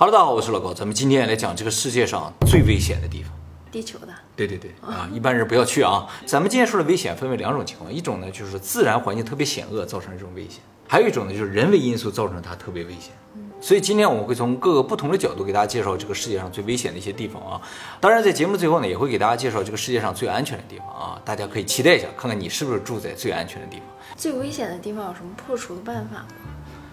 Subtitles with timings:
[0.00, 3.32] Hello，大家好，我是老高，咱们今天来讲这个世界上最危险的地方。
[3.72, 6.06] 地球的，对对对啊，一般人不要去啊。
[6.24, 13.10] 咱们今天说的危险分为两种情况，一种呢就是自然环境特别险恶造成这种危险，还有一种呢就是人为因素造成它特别危险。
[13.60, 17.60] 所以今天我们会从各个不同的角度给大家介绍这个世界上最危险的一些地方啊。
[18.00, 21.20] 当然，在节目最后呢，也会给大家介绍这个世界上最安全的地方啊。
[21.24, 23.86] 大家可以期待一下，看看你是不是住在最安全的地方。
[24.16, 26.26] 最危险的地方有什么破除的办法吗？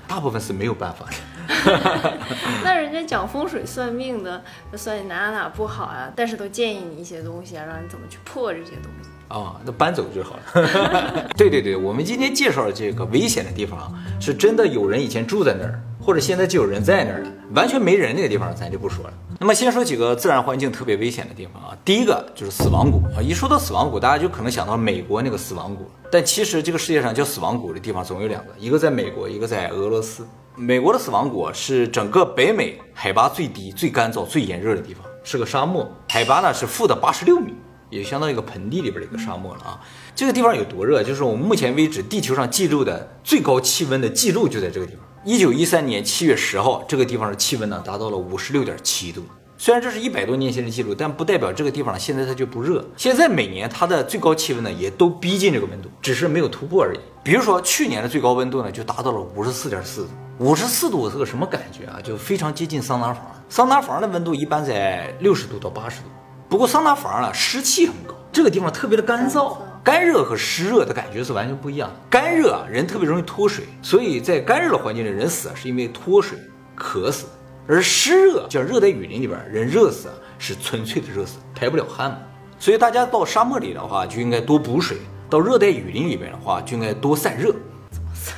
[0.08, 1.14] 大部分是没有办法的。
[2.64, 4.42] 那人家讲风水算命的，
[4.76, 9.09] 算你哪哪哪不好啊，但是都建议你一些东西啊，让你怎么去破这些东西。
[9.28, 11.28] 啊，那搬走就好了。
[11.38, 17.30] 对对对，我们今天介绍的这个危险的地方啊，是真的有人以前住在那儿，或者现在就有人在那儿了。
[17.53, 19.14] 完全没人那个地方，咱就不说了。
[19.38, 21.77] 那么先说几个自然环境特别危险的地方啊。
[21.84, 25.85] 第一个就是死亡谷啊，一说到死亡谷，大家就可能想到美国那个死亡谷。
[26.11, 30.25] 但其实这个世界上叫死亡谷的地方总有两个，一个在美国，一个在俄罗斯。
[30.55, 37.53] 美国的死亡谷是整个北美海拔最低、最干燥、最炎热的地方，是个沙漠，海拔呢是负的八十六米。
[37.92, 39.80] 也相当于一个盆地里边的一个沙漠了啊！
[40.16, 41.03] 这个地方有多热？
[41.03, 45.03] 就是我们目前为止地球上记录的最高气温的记录就在这个地方。
[45.28, 49.23] 一九一三年七月十号，这个地方的气温呢达到了五十六点七度。
[49.58, 52.86] 虽然这是一百多年前的记录，但不代表这个地方现在它就不热。
[52.95, 57.00] 现在每年它的最高气温呢也都逼近这个温度，只是没有突破而已。
[57.23, 60.09] 比如说去年的最高温度呢就达到了五十四点四度。
[60.38, 61.98] 五十四度是个什么感觉啊？
[62.04, 63.26] 就非常接近桑拿房。
[63.50, 66.08] 桑拿房的温度一般在六十度到八十度。
[66.48, 71.95] 不过桑拿房呢，湿气很高，这个地方特别的干燥，干热和湿热的感觉是完全不一样的。
[72.09, 76.39] 干热啊，人特别容易脱水，所以在干热的环境里，人死啊是因为脱水、
[76.73, 77.27] 渴死；
[77.67, 82.17] 而湿热，像热带雨林里边，人热死啊是纯粹的热死，排不了汗嘛。
[82.58, 84.97] 所以大家到沙漠里的话，就应该多补水；
[85.30, 87.53] 到热带雨林里边的话，就应该多散热。
[87.92, 88.36] 怎么散？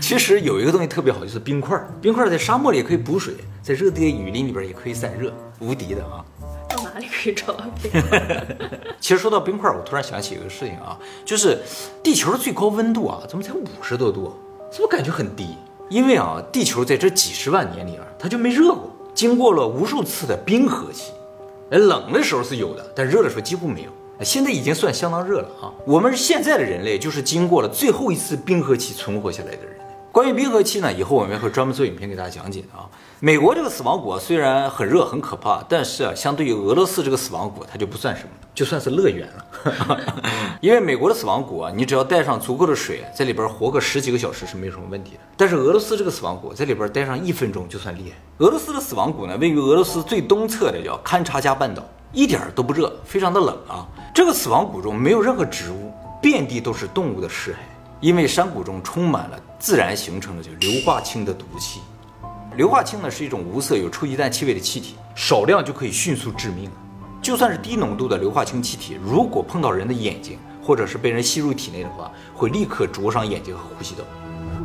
[0.00, 1.78] 其实有一个东西特别好，就是冰块。
[2.00, 6.24] 冰块在沙漠里可以补水，在热带雨林里边也可以散热，无敌的啊。
[6.94, 8.46] 哪里可以找到冰块？
[9.00, 11.58] 其实说到冰块，我突然想起一个事情啊，就是
[12.04, 14.32] 地球的最高温度啊，怎么才五十多度？
[14.70, 15.56] 怎么感觉很低？
[15.90, 21.10] 因为啊，地球在这几十万年里啊，它就没热过，经过了无数次的冰河期。
[21.70, 23.90] 哎，冷的时候是有的，但热的时候几乎没有。
[24.20, 25.72] 现在已经算相当热了啊。
[25.84, 29.74] 我们现在的人类就是经过了最后一次冰河期存活下来的人。
[30.14, 32.86] 关于冰河期呢，以后我们会专门做影片给大家讲解啊。
[33.18, 40.00] 美国这个死亡谷虽然很热很可怕，但是啊，相对于俄罗斯这个死亡谷，它就不算什么，就算是乐园了。
[40.62, 45.20] 因为美国的死亡谷啊，你只要带上足够的水，在里边活个十几个小时是没有什么问题的。
[45.36, 48.16] 但是俄罗斯这个死亡谷，在里边待上一分钟就算厉害。
[48.38, 51.82] 俄罗斯的死亡谷呢，位于俄罗斯最东侧的叫堪察加半岛，
[52.12, 53.84] 一点都不热，非常的冷啊。
[54.14, 55.92] 这个死亡谷中没有任何植物，
[56.22, 57.56] 遍地都是动物的尸骸。
[58.00, 61.80] 因为山谷中充满了自然形成的叫硫化氢的毒气，
[62.56, 66.70] 硫化氢呢是一种无色有臭鸡蛋气味的气体，少量就可以迅速致命。
[67.22, 74.04] 就算是低浓度的硫化氢气体，如果碰到人的眼睛，或者是被人吸入体内的话，会立刻灼伤眼睛和呼吸道，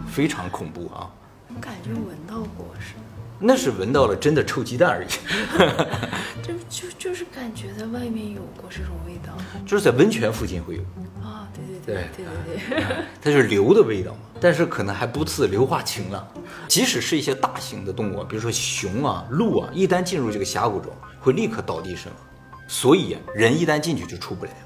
[0.06, 1.10] 非常恐怖啊！
[1.48, 2.96] 我感觉闻到过是？
[3.40, 5.08] 那是闻到了真的臭鸡蛋而已。
[6.44, 9.34] 就就就是感觉在外面有过这种味道，
[9.66, 10.82] 就是在温泉附近会有
[11.24, 11.48] 啊。
[11.86, 12.26] 对对对
[12.70, 12.84] 对，
[13.22, 16.28] 它就是硫的味道嘛，但是可能还不次硫化氢了。
[16.68, 22.22] 即使是一些大型的动物，比如说熊啊、鹿啊，一旦进入这个峡谷中，会立刻倒地身亡。
[22.68, 24.58] 所以人一旦进去就出不来了。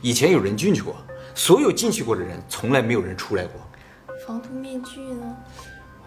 [0.00, 0.96] 以前有人进去过，
[1.34, 3.60] 所有进去过的人，从来没有人出来过。
[4.26, 5.36] 防毒面具呢？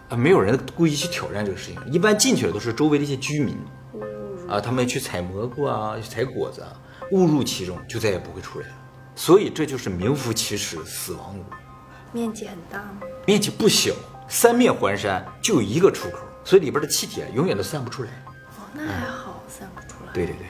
[0.09, 1.79] 啊，没有人故意去挑战这个事情。
[1.91, 3.57] 一般进去的都是周围的一些居民，
[4.47, 6.69] 啊，他们去采蘑菇啊、去采果子啊，
[7.11, 8.73] 误入其中，就再也不会出来了。
[9.15, 11.45] 所以这就是名副其实死亡谷，
[12.11, 13.01] 面积很大吗？
[13.25, 13.93] 面积不小，
[14.27, 18.09] 三面环山，就一个出口，所以里边的气体啊永远都散不出来。
[18.57, 20.13] 哦，那还好，散不出来。
[20.13, 20.47] 对对对。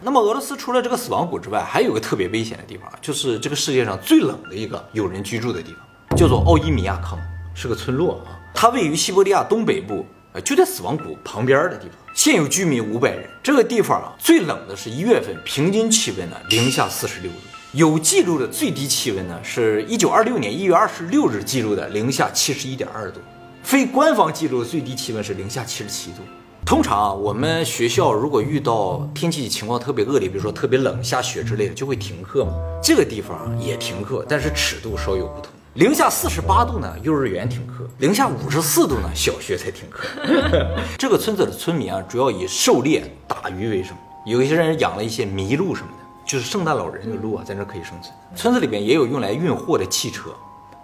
[0.00, 7.18] 那么俄罗斯除了这个死亡谷之外，还有个特别危险的地方，就是这个世界上最冷的一个有人居住的地方，叫做奥伊米亚康，
[7.52, 8.37] 是个村落啊。
[8.54, 13.28] 它位于西伯利亚东北部，呃，就在死亡谷旁边的地方，现有居民五百人。
[13.42, 17.38] 这个地方啊，最冷的是一月份，平均气温呢零下四十六度。
[17.72, 23.20] 有记录的最低气温呢，是一九二六年一月二十六日记录的零下七十一点二度。
[23.62, 26.22] 非官方记录的最低气温是零下七十七度。
[26.66, 32.52] 通常啊，我们学校如果遇到天气情况特别恶劣，比如说特别冷、下雪之类的，就会停课嘛。
[32.82, 35.52] 这个地方也停课，但是尺度稍有不同。
[35.74, 40.08] 零下四十八度呢，幼儿园停课；零下五十四度呢，小学才停课。
[40.98, 45.98] 这个村子的村民啊，主要以狩猎、打鱼为生，有一些人养了一些麋鹿什么的。
[46.26, 48.12] 就是圣诞老人的鹿啊，在那可以生存。
[48.34, 50.30] 村子里边也有用来运货的汽车，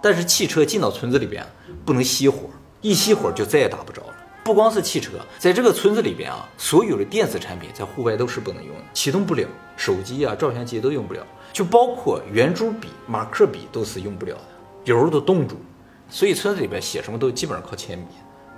[0.01, 1.45] 但是汽车进到村子里边
[1.83, 2.49] 不能熄火，
[2.81, 4.13] 一熄火就再也打不着了。
[4.43, 11.21] 不光是汽车，在这个村子里边啊，所有的电子产品在户外都是不能用的，启动不了，手机啊、照相机都用不了，
[11.51, 14.41] 就包括圆珠笔、马克笔都是用不了的，
[14.85, 15.57] 油都冻住。
[16.09, 18.07] 所以村子里边写什么都基本上靠铅笔。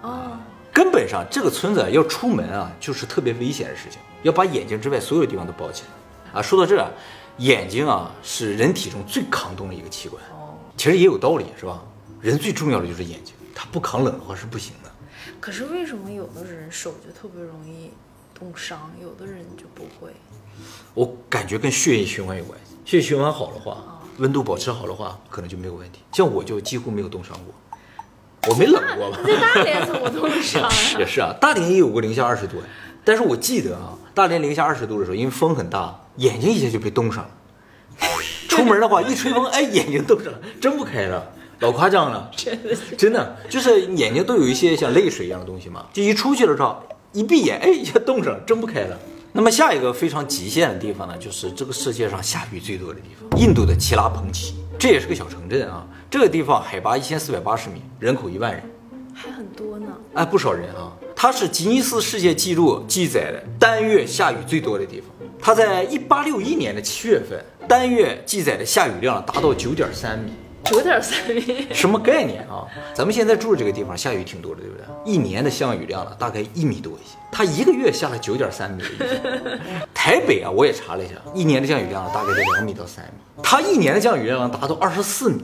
[0.03, 0.37] 哦，
[0.71, 6.39] 根本上这个村子要出门啊，就是特别危险的事情，要把眼睛之外所有地方都包起来。
[6.39, 6.91] 啊，说到这儿，
[7.37, 10.21] 眼睛啊是人体中最抗冻的一个器官。
[10.31, 11.81] 哦，其实也有道理，是吧？
[12.19, 14.91] 人最重要的就是眼睛，它不抗冷的话是不行的。
[15.39, 17.91] 可是为什么有的人手就特别容易
[18.37, 20.11] 冻伤，有的人就不会？
[20.93, 25.99] 我感觉跟血液循环有关系，血液循环好的话，温度保持好的话，可能就没有问题。
[26.13, 29.19] 像我就几乎没有冻伤过，我没冷过吧？
[29.25, 30.69] 在大连怎么冻伤啊？
[30.99, 32.57] 也是啊，大连也有过零下二十度，
[33.03, 37.29] 但是我记得啊，大连零下二十度的时候，因为风很大，眼睛一下就被冻上了。
[38.49, 46.81] 出门的话，一吹风，哎，眼睛冻上了，睁不开了，老夸张了，真的真的就是眼睛都有一些像泪水一样的东西嘛，就一出去的时候，
[47.11, 48.97] 一闭眼，哎，一下冻上了，睁不开了。
[49.37, 55.85] 那么下一个非常极限的地方呢，就是这个世界上下雨最多的地方——印度的奇拉彭奇，这也是个小城镇啊。
[56.09, 58.63] 这个地方海拔一千四百八十米，人口一万人。
[59.13, 59.85] 还很多呢。
[60.15, 60.91] 哎，不少人啊。
[61.15, 65.09] 它是吉尼斯世界纪录记载的单月下雨最多的地方。
[65.39, 70.31] 它在一八六一年的七月份，单月记载的下雨量达到九点三米，
[70.69, 72.67] 九点三米，什么概念啊？
[72.93, 74.85] 咱们现在住的这个地方下雨挺多的，对不对？
[75.05, 77.15] 一年的降雨量了，大概一米多一些。
[77.31, 78.83] 它一个月下了九点三米。
[79.93, 83.41] 台北啊，我也查了一下，一年的降雨量大概在两米到三米。
[83.43, 85.43] 它一年的降雨量能达到二十四米，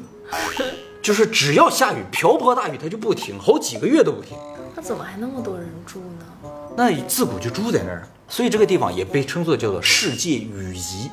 [1.02, 4.38] 就是只要下雨，瓢泼大雨，它就不停，好几个月都不停。
[4.76, 6.50] 那怎么还那么多人住呢？
[6.76, 11.12] 那自古就住在那儿，所以这个地方也被称作叫做世界雨极，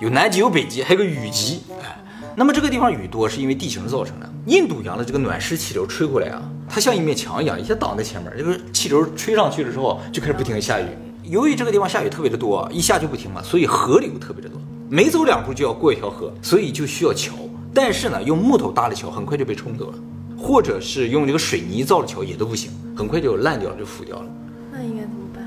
[0.00, 1.62] 有南极有北极，还有个雨极。
[1.82, 1.98] 哎，
[2.38, 4.32] 那么这个地方雨多是因为地形造成的。
[4.46, 10.86] 印度洋的这个暖湿气流吹过来啊，它像一面墙一样，一下挡在前面，这个气流吹上去了之后，就开始不停的下雨。
[11.24, 14.56] 由于这个地方下雨特别的多，一下就不停嘛，所以河流特别的多，
[14.88, 17.34] 每走两步就要过一条河，所以就需要桥。
[17.74, 19.98] 但是呢，用木头搭的桥很快就被冲走了，
[20.38, 24.26] 或者是用这个水泥造的桥也都不行，很快就烂掉了，就腐掉了。
[24.70, 25.42] 那应该怎么办？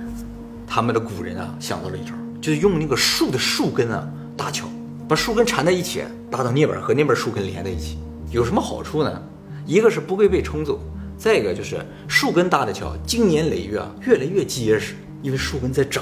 [0.67, 2.11] 他们的古人啊想到了一招，
[2.41, 4.05] 就是用那个树的树根啊
[4.35, 4.67] 搭桥，
[5.11, 7.97] 把树根缠在一起，搭到那边和那边树根连在一起。
[8.31, 9.21] 有什么好处呢？
[9.65, 10.79] 一个是不会被冲走，
[11.17, 16.01] 再一个就是树根搭的桥，经年累月啊越来越结实，因为树根在长。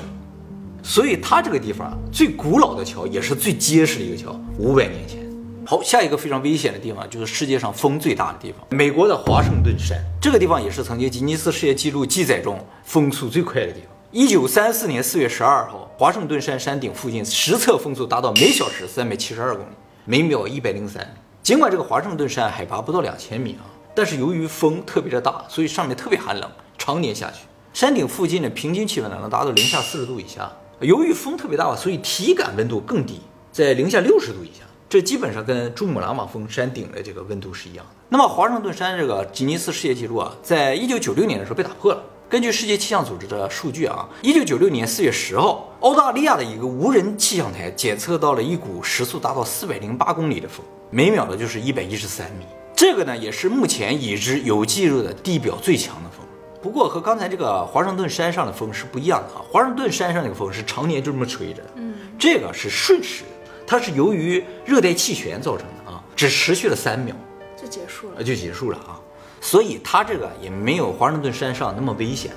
[0.83, 5.27] 所以它这个地方最古老的桥也是最结实的一个桥，五百年前。
[5.65, 9.97] 好，下一个非常危险的地方就是世界上风最大的地方——美国的华盛顿山。
[10.21, 13.89] 这个地方也是曾经吉尼斯世界纪录记载中风速最快的地方。
[14.11, 19.69] 一九三四年四月十二号，华盛顿山山顶附近实测风速达到每小时三百七十二公里，
[20.03, 21.15] 每秒一百零三。
[21.43, 27.41] 尽管这个华盛顿山海拔不到两千米啊，但是由于风特别的大，所以上面特别寒冷，常年下去。
[27.71, 30.51] 山顶附近的平均气温呢能达到零下四十度以下。
[30.79, 33.21] 由于风特别大，所以体感温度更低，
[33.51, 34.65] 在零下六十度以下。
[34.89, 37.91] 这基本上跟珠穆朗玛峰山顶的这个温度是一样的。
[38.09, 42.01] 那么华盛顿山这个吉尼斯世界纪录啊，在一九九六年的时候被打破了。
[42.29, 52.45] 根据世界气象组织的数据啊，一九九六年四月十号，澳大利亚的一个无人气象台检测到了一股时速达到四百零八公里的风，每秒的就是一百一十三米。
[52.75, 56.23] 这个呢，也是目前已知有记录的地表最强的风。
[56.61, 63.29] 不过和刚才这个华盛顿山上的风是不一样的啊，华盛顿山上那个风是常年就这么吹着的，嗯，这个是瞬时的。
[63.65, 67.15] 它是由于热带气旋造成的啊，只持续了三秒，
[67.59, 68.23] 就结束了呃，。
[68.23, 68.98] 就结束了啊，
[69.41, 72.31] 所以它这个也没有华盛顿山上那么危险，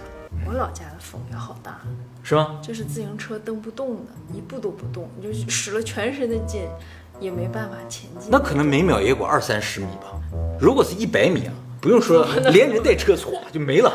[0.46, 1.80] 我老家的风也好大，
[2.22, 2.58] 是吗？
[2.62, 6.66] 就是自行车蹬不动的，一步都不动，你就使了全身的劲，
[7.20, 8.28] 也没办法前进。
[8.30, 10.12] 那可能每秒也有个二三十米吧。
[10.60, 13.92] 如果是一百米啊，不用说，连人带车唰就没了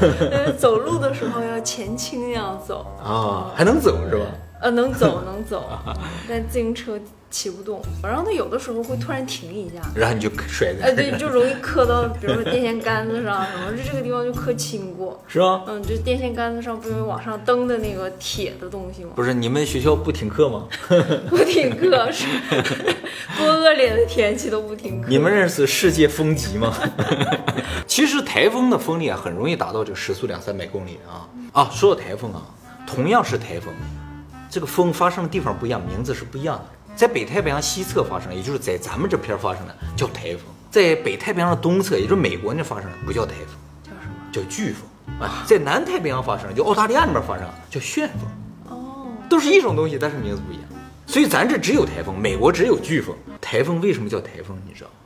[0.00, 4.24] 呃 走路的时候要前倾那样走，啊，还能走是吧？
[4.62, 5.68] 呃，能走能走，
[6.26, 6.98] 但自行车
[7.30, 7.80] 骑不动。
[8.02, 15.22] 然后它有的时候会突然停一下，然后你就摔在哎，对，就容易磕到，比如说电线杆子上什么，就这个地方就磕青过。
[15.26, 15.64] 是吗？
[15.66, 19.10] 嗯，就电线杆子上不是有往上蹬的那个铁的东西吗？
[19.14, 20.66] 不是你们学校不停课吗？
[21.28, 22.26] 不停课是
[23.38, 25.08] 多恶劣的天气都不停课。
[25.08, 26.74] 你们认识世界风级吗？
[27.86, 31.70] 其实台风的风力啊，很容易达到这个时速两三百公里啊啊！
[31.72, 32.42] 说到台风啊，
[32.86, 33.72] 同样是台风，
[34.50, 36.75] 这个风发生的地方不一样，名字是不一样的。
[36.96, 44.14] 在北太平洋西侧发生，也就是在咱们这片儿发生的叫台风；在北太平洋的东侧，也就是美国那发生的不叫台风，叫什么？
[44.32, 45.44] 叫飓风啊。
[45.46, 48.20] 在南太平洋发生，就澳大利亚那边发生叫旋风。
[48.70, 50.64] 哦，都是一种东西，但是名字不一样。
[51.06, 53.14] 所以咱这只有台风，美国只有飓风。
[53.42, 54.58] 台风为什么叫台风？
[54.66, 54.96] 你知道吗？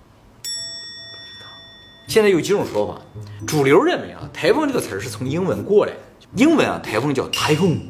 [2.07, 3.01] 现在有几种说法，
[3.47, 5.99] 主流认为啊，台风这个词儿是从英文过来的，
[6.37, 7.81] 英文啊，台风叫台风，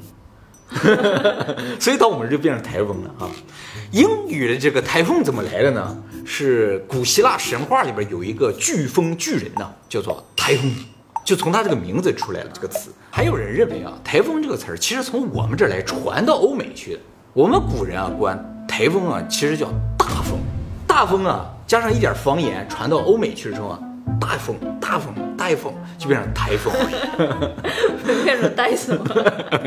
[1.81, 3.29] 所以到我们这就变成台风了啊。
[3.91, 5.97] 英语的这个台风怎么来的呢？
[6.25, 10.73] 是古希腊神话里边有一个飓风巨人呐，叫做台风，
[11.25, 12.93] 就从他这个名字出来了这个词。
[13.11, 17.01] 还有人认为啊，台风这个词儿其实从我们这儿来传到欧美去的。
[17.33, 19.67] 我们古人啊，管台风啊，其实叫
[19.99, 20.39] 大风，
[20.87, 23.79] 大风啊，加上一点方言传到欧美去之后啊，
[24.21, 26.73] 大风，大风，大风就变成台风，
[28.25, 29.61] 变成戴森了。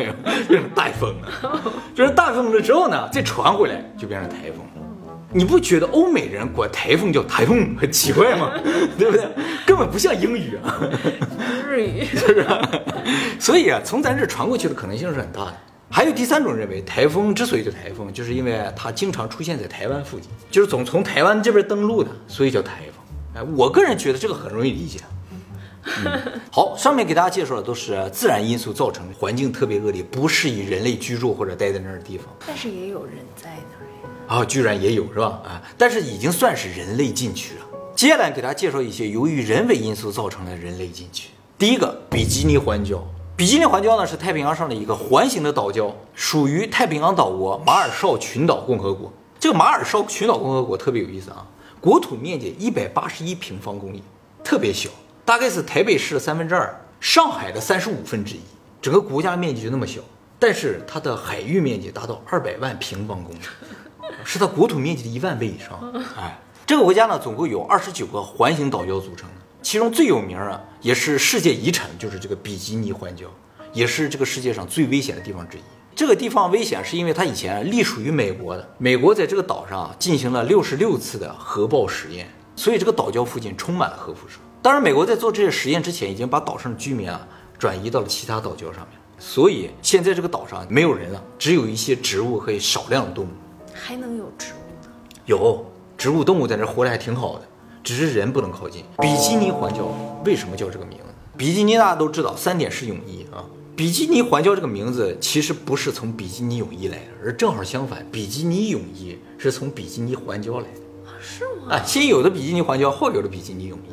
[0.48, 1.62] 变成大风了。
[1.96, 4.66] 就是大风了之后呢，再传回来就变成台风。
[5.36, 8.52] 你不觉得欧美人管台风叫台风很奇怪吗？
[9.00, 9.26] 对不对？
[9.66, 10.78] 根本不像英语啊，
[11.68, 12.06] 日语。
[12.06, 12.48] 是不是？
[13.40, 15.54] 所以啊，从咱这传过去的可能性是很大的。
[15.90, 23.42] 还有第三种认为，台风之所以叫台风，就是因为它经常出现在台湾附近，就是总从台湾这边登陆的，所以叫台风。
[23.42, 25.00] 哎，我个人觉得这个很容易理解。
[25.86, 32.28] 嗯，好，上面给大家介绍的都是自然因素造成，环境特别恶劣，不适宜人类居住或者待在那儿的地方。
[32.48, 34.10] 但是也有人在那儿呀。
[34.28, 35.42] 啊，居然也有是吧？
[35.44, 37.66] 啊，但是已经算是人类禁区了。
[37.96, 41.30] 接下来给大家介绍一些由于人为因素造成的人类禁区。
[41.58, 43.00] 第一个，比基尼环礁。
[43.36, 49.12] 比基尼环礁呢是太平洋上的一个环形的岛礁，属于太平洋岛国马尔绍群岛共和国。
[49.40, 51.46] 这个马尔绍群岛共和国特别有意思啊，
[51.82, 54.02] 国土面积一百八十一平方公里，
[54.44, 54.90] 特别小，
[55.26, 58.42] 大概是台北市的三分之二，上海的三十五分之一，
[58.82, 60.02] 整个国家面积就那么小，
[60.38, 63.40] 但是它的海域面积达到二百万平方公里，
[64.26, 65.80] 是它国土面积的一万倍以上。
[66.20, 69.36] 哎，这个国家呢总共有二十九个环形岛礁组成的。
[69.62, 73.28] 其中最有名啊，也是世界遗产，就是这个比基尼环礁，
[73.72, 75.62] 也是这个世界上最危险的地方之一。
[75.96, 82.28] 这个地方危险是因为它以前隶属于美国的，美国在这个岛上进行了六十六次的核爆实验，
[82.58, 84.40] 所以这个岛礁附近充满了核辐射。
[84.64, 87.28] 当然，美国在做这些实验之前，已经把岛上的居民啊
[87.60, 93.28] 转移到了其他岛礁上面，所以现在这个岛上没有人了，只有一些植物和少量的动物。
[93.74, 94.90] 还能有植物呢？
[95.26, 95.66] 有
[95.98, 97.46] 植物动物在这活得还挺好的。
[97.84, 98.86] 只是人不能靠近。
[99.00, 99.88] 比基尼环礁
[100.24, 101.04] 为什么叫这个名字？
[101.36, 103.44] 比基尼大家都知道，三点式泳衣啊。
[103.76, 111.12] 比基尼环礁这个名字其实不是从比基尼泳衣来的，而正好相反，比基尼泳衣是从比基尼环礁来的。
[111.12, 111.76] 啊是吗？
[111.76, 113.92] 啊，先有的比基尼环礁，后有的比基尼泳衣，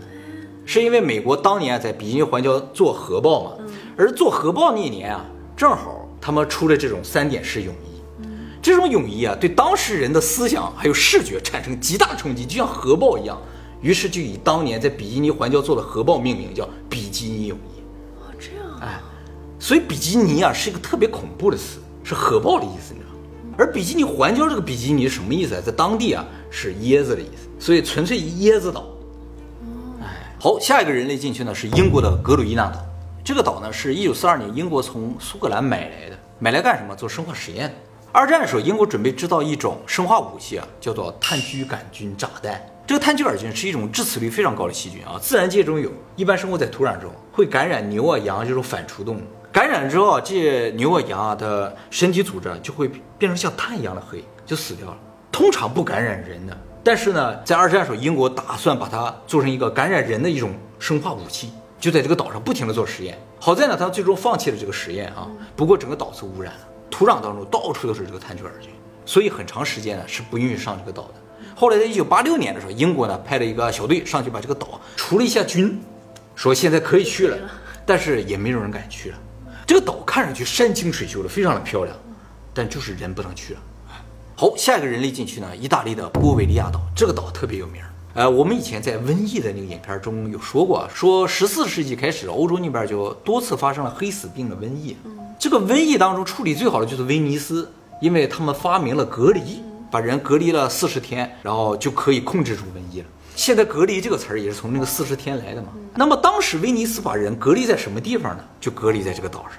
[0.72, 3.50] 是因为美国当年在比基尼环礁做核爆嘛，
[3.96, 5.24] 而做核爆那年啊，
[5.56, 8.24] 正好他们出了这种三点式泳衣。
[8.62, 13.36] 这种泳衣啊，对当时人的思想还有视觉产生极大冲击，就像核爆一样。
[13.82, 17.82] 于是就以当年在比基尼环礁做的核爆命名，叫比基尼泳衣。
[18.20, 18.64] 哦，这样。
[18.80, 19.00] 哎，
[19.58, 23.56] 所以比基尼啊是一个特别恐怖的词，是核爆的意思，你知道吗？
[23.58, 25.60] 而比基尼环礁这个比基尼是什么意思啊？
[25.66, 28.86] 在当地啊是椰子的意思，所以纯粹椰子岛。
[30.42, 32.82] 好，下一个人类禁区呢是英国的格鲁伊纳岛。
[33.22, 36.96] 这个岛呢是一九四二年英国从苏格兰买来的，买来干什么？
[36.96, 37.70] 做生化实验。
[38.10, 42.58] 二战的时候，英国准备制造一种生化武器啊，叫做炭疽杆菌炸弹。
[42.86, 49.20] 这个炭疽杆菌是一种致死率非常高的细菌啊，自然界中有，一般生活在土壤中，会感染牛啊、羊这种反刍动物。
[49.52, 54.96] 感染之后啊，这些牛啊、羊啊的身体组织就会变成像炭一样的黑，就死掉了。
[55.30, 63.18] 通常不感染人的，但是呢，在二战时候，英国打算把它做成一个感染人的一种生化武器，就在这个岛上不停的做实验。
[63.38, 65.28] 好在呢，他最终放弃了这个实验啊。
[65.54, 66.60] 不过整个岛是污染了，
[66.90, 68.70] 土壤当中到处都是这个炭疽杆菌，
[69.04, 71.14] 所以很长时间呢是不允许上这个岛的。
[71.54, 75.78] 后来在一九八六年的时候，英国呢派了一个小队上去把这个岛除了一下菌，
[76.34, 77.36] 说现在可以去了，
[77.84, 79.18] 但是也没有人敢去了。
[79.66, 81.94] 这个岛看上去山清水秀的，非常的漂亮，
[82.54, 83.60] 但就是人不能去了。
[84.40, 87.82] 好，下一个人类禁区呢，意大利的波维利亚岛，这个岛特别有名。
[88.14, 94.96] 呃，我们以前在瘟疫的那个影片中有说过，说十四世纪开始，欧洲那边就多次发生了黑死病的瘟疫。
[95.38, 97.70] 这个瘟疫当中处理最好的就是威尼斯，
[98.00, 99.62] 因为他们发明了隔离。
[99.90, 103.06] 把人隔离了四十天，然后就可以控制住瘟疫了。
[103.36, 105.68] 现在“隔离”这个词儿也是从那个四十天来的嘛。
[105.94, 108.44] 那么当时威尼斯把人隔离在什么地方呢？
[108.58, 109.52] 就隔离在这个岛上。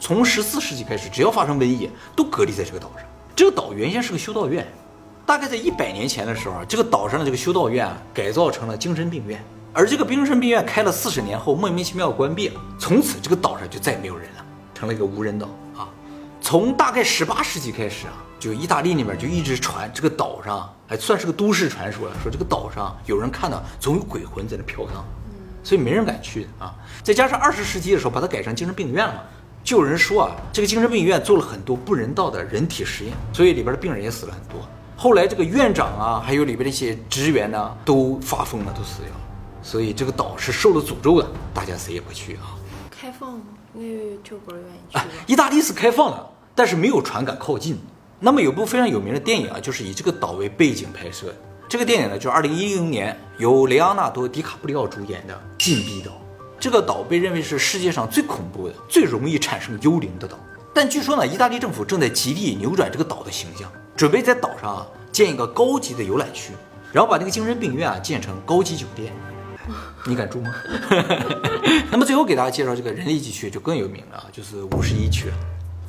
[0.00, 3.04] 从十四世纪开始，只要发生瘟疫，都隔离在这个岛上。
[3.36, 4.66] 这个岛原先是个修道院，
[5.26, 9.44] 大概在一百年前的时候，这个岛上的这个修道院啊，改造成了精神病院。
[9.72, 15.88] 而这个精神病院开了四十年后，莫名其妙关闭了，从此这个岛上就再也没有人了，成了一个无人岛啊。
[16.40, 18.12] 从大概十八世纪开始啊。
[18.36, 25.02] 就意大利那边就一直传这个岛上，还算是个都市传说了，说这个岛上有人看到总有鬼魂在那飘荡，
[25.62, 26.74] 所以没人敢去啊。
[27.02, 29.24] 再加上二十世纪的时候把它改成精神病院了，
[29.64, 34.60] 就有人说啊，这个精神病医院做了很多不人道的人体实验，所以里边的病人也死了很多。
[34.94, 39.20] 后来这个院长啊，还有里边的一些职员呢，都发疯了，都死掉了。
[39.62, 42.54] 所以这个岛是受了诅咒的，大家谁也不去啊。
[42.90, 43.44] 开放吗？
[43.72, 43.80] 那
[44.22, 45.04] 就不愿意去吗？
[45.26, 47.78] 意大利是开放的，但是没有船敢靠近。
[48.20, 51.34] 那么有部非常有名的电影啊，就是以这个岛为背景拍摄。
[51.68, 56.10] 这个电影呢，就是二零一零年由雷昂纳多·迪卡普里奥主演的《禁闭岛》。
[56.64, 60.38] 这个岛被认为是世界上最恐怖的、最容易产生幽灵的岛。
[60.72, 66.52] 但据说呢，意大利政府正在极力扭转这个岛的形象，准备在岛上啊建一个高级的游览区，
[66.90, 69.12] 然后把那个精神病院啊建成高级酒店。
[70.06, 70.54] 你敢住吗？
[71.92, 75.26] 那么最后给大家介绍这个人类地区就更有名了啊，就是五十一区。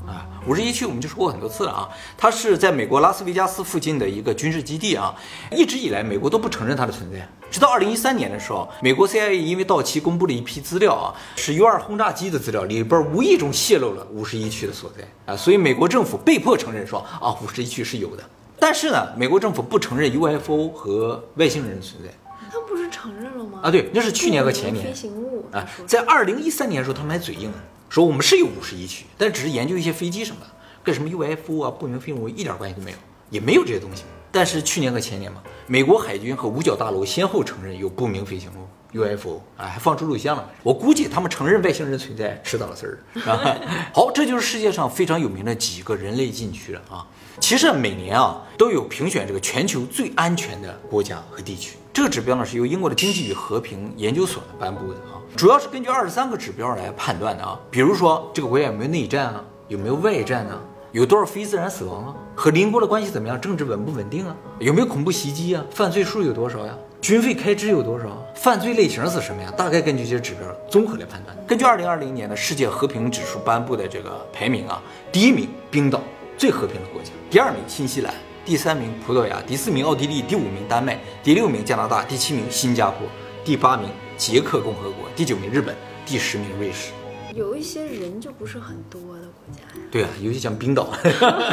[0.08, 5.14] 啊，五十一区我们就说过很多次了啊，它是在美国拉斯维加斯附近的一个军事基地啊，
[5.52, 18.24] 一直以来美国都不承认它的存在，直到二零一三年的时候，美国 CIA 因为到期公布了一批资料啊，是 U 二轰炸机的资料里边无意中泄露了五十一区的所在啊，所以美国政府被迫承认说啊五十一区是有的，
[18.60, 22.10] 但是呢，美国政府不承认 UFO 和外星人的存在。
[22.52, 23.60] 他不是承认了吗？
[23.64, 27.58] 啊，对，那是去年和前年飞行物啊，在二零一三年的时候，他们还嘴硬呢，
[27.90, 30.48] 说我们是有五十一区，但只是研究一些飞机什么的，
[30.84, 32.98] 跟什么 UFO 啊、不明飞行物一点关系都没有，
[33.30, 34.04] 也没有这些东西。
[34.32, 40.50] 但是去年和前年嘛，美国海军和五角大楼先后承认有不明飞行物 UFO 啊，还放出录像了。
[40.62, 43.56] 我估计他们承认外星人存在迟早的事儿啊。
[43.96, 47.08] 好，这就是世界上非常有名的几个人类禁区了啊。
[47.40, 51.78] 其实每年啊都有评选这个全球最安全的国家和地区。
[51.96, 57.58] 这个指标呢是由英国的经济与和平研究所颁布的啊，主要是根据二十三个指标来判断的啊。
[57.72, 60.60] 比如说这个国家有没有内战啊，有没有外战啊，
[60.92, 69.50] 有多少非自然死亡啊，和邻国的关系怎么样，政治稳不稳定啊，有没有恐怖袭击啊，犯罪数有多少呀，军费开支有多少，犯罪类型是什么呀？
[69.56, 71.34] 大概根据这些指标综合来判断。
[71.48, 74.84] 根据二零二零年的世界和平指数颁布的这个排名啊，
[75.14, 76.02] 第一名冰岛，
[76.38, 78.14] 最和平的国家；第二名新西兰。
[78.46, 83.08] 第三名葡萄牙，第四名奥地利，第五名丹麦，第六名加拿大，第七名新加坡，
[83.44, 85.76] 第八名捷克共和国，第九名日本，
[86.06, 86.92] 第十名瑞士。
[87.34, 89.88] 有一些人就不是很多的国家呀。
[89.92, 90.90] 对啊，尤其像冰岛，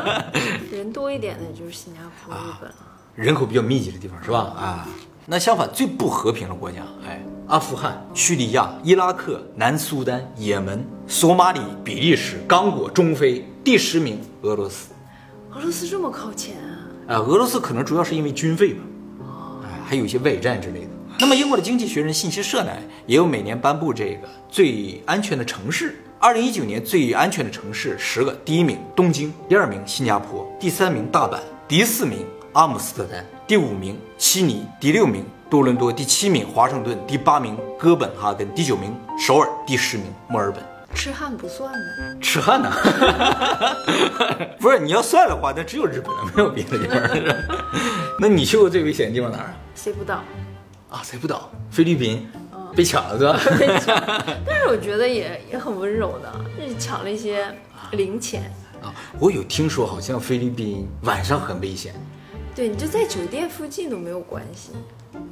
[0.71, 2.77] 人多一点的就是新加坡、日本了。
[3.15, 4.41] 人口比较密集的地方是吧？
[4.41, 4.87] 啊，
[5.25, 14.91] 那相反最不和平的国家，哎，阿富汗、叙利亚、伊拉克、南苏丹、也门、索马里、比利时、刚果、中非，第十名俄罗斯。
[15.55, 16.72] 俄罗斯这么靠前啊？
[17.09, 18.81] 啊，俄罗斯可能主要是因为军费吧，
[19.65, 20.89] 哎，还有一些外战之类的。
[21.19, 22.71] 那么英国的经济学人信息社呢，
[23.07, 25.97] 也有每年颁布这个最安全的城市。
[26.19, 40.63] 二零一九年最安全的城市十个，第一名东京，第二名新加坡，第三名大阪，第四名阿姆斯特丹，第五名悉尼，第六名多伦多，第七名华盛顿，第八名哥本哈根，第九名首尔，第十名墨尔本。
[40.95, 42.19] 痴汉不算呗？
[42.21, 42.71] 痴汉呢？
[44.61, 47.37] 不是，你要算的话，那只有日本了，没有别的地方。
[48.21, 49.55] 那你去过最危险的地方哪儿？
[49.75, 50.23] 谁不到？
[50.91, 51.51] 啊，谁不岛？
[51.71, 52.29] 菲律宾
[52.77, 53.57] 被抢了是吧？
[53.59, 53.99] 被抢
[54.47, 57.47] 但是我觉得也也很温柔的，就是抢了一些
[57.93, 58.53] 零钱。
[58.83, 61.95] 啊，我有听说，好像菲律宾晚上很危险。
[62.55, 64.73] 对，你就在酒店附近都没有关系，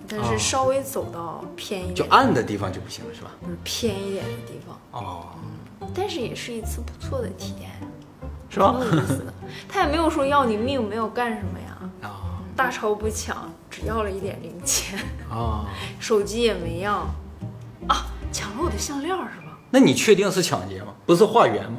[0.09, 3.31] 但是稍微走到偏一点，就暗的地方就不行了，是吧？
[3.43, 4.79] 不是偏一点的地方。
[4.93, 5.27] 哦，
[5.95, 7.71] 但是也是一次不错的体验，
[8.49, 8.77] 是吧？
[8.81, 9.33] 挺有意思的。
[9.69, 11.79] 他也没有说要你命，没有干什么呀。
[12.03, 14.99] 啊大钞不抢，只要了一点零钱，
[15.31, 15.65] 啊，
[15.99, 17.07] 手机也没要。
[17.89, 19.40] 啊，抢了我的项链是吧？
[19.73, 20.89] 那你确定是抢劫吗？
[21.07, 21.79] 不是化缘吗？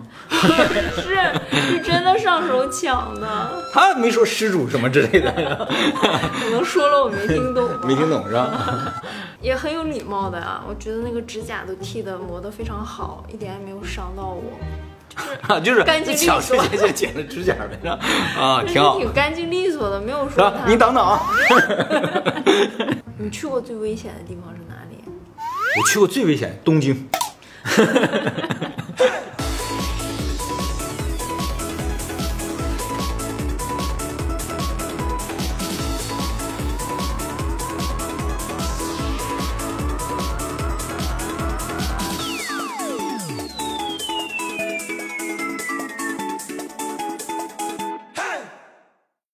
[0.95, 1.15] 是，
[1.51, 3.63] 是真的上手抢的。
[3.73, 5.31] 他没说失主什么之类的，
[5.99, 8.93] 可能说了我没听懂， 没听懂是吧？
[9.41, 10.63] 也很有礼貌的啊。
[10.67, 14.43] 我觉得那个指甲都剃的磨得非常好，一点也没有伤到我。
[15.49, 17.99] 啊，就是干净利抢索就剪了指甲呗，是吧？
[18.39, 18.97] 啊，挺好。
[18.97, 20.29] 挺干净利索的，没有？
[20.29, 20.65] 说他。
[20.65, 21.21] 你等等啊，
[23.17, 25.03] 你去过最危险的地方是哪里？
[25.77, 27.09] 我去过最危险东京。
[27.63, 28.70] 哈，哈哈哈哈。